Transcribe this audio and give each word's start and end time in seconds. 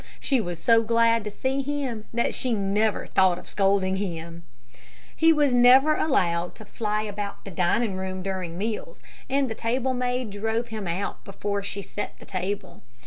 She 0.19 0.41
was 0.41 0.57
so 0.57 0.81
glad 0.81 1.23
to 1.25 1.29
see 1.29 1.61
him, 1.61 2.05
that 2.11 2.33
she 2.33 2.53
never 2.53 3.05
thought 3.05 3.37
of 3.37 3.47
scolding 3.47 3.97
him. 3.97 4.41
He 5.15 5.31
was 5.31 5.53
never 5.53 5.93
allowed 5.95 6.55
to 6.55 6.65
fly 6.65 7.03
about 7.03 7.45
the 7.45 7.51
dining 7.51 7.95
room 7.97 8.23
during 8.23 8.57
meals, 8.57 8.99
and 9.29 9.47
the 9.47 9.53
table 9.53 9.93
maid 9.93 10.31
drove 10.31 10.69
him 10.69 10.87
out 10.87 11.23
before 11.23 11.61
she 11.61 11.83
set 11.83 12.17
the 12.17 12.25
table. 12.25 12.81